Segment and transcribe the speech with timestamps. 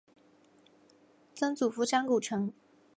[1.35, 2.51] 曾祖父张谷成。